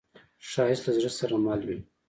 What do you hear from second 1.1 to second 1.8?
سره مل وي